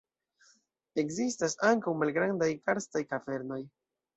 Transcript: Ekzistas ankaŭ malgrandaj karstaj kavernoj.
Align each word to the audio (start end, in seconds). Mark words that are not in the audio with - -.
Ekzistas 1.01 1.55
ankaŭ 1.73 1.93
malgrandaj 1.99 2.51
karstaj 2.65 3.07
kavernoj. 3.13 3.63